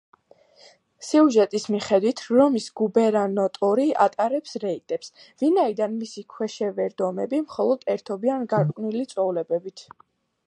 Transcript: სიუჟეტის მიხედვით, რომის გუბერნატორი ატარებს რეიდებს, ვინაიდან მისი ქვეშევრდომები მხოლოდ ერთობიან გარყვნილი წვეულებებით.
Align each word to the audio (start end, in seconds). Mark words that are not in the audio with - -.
სიუჟეტის 1.07 1.65
მიხედვით, 1.73 2.21
რომის 2.37 2.69
გუბერნატორი 2.81 3.85
ატარებს 4.05 4.57
რეიდებს, 4.65 5.13
ვინაიდან 5.43 5.93
მისი 5.99 6.23
ქვეშევრდომები 6.37 7.43
მხოლოდ 7.45 7.85
ერთობიან 7.97 8.49
გარყვნილი 8.55 9.05
წვეულებებით. 9.13 9.85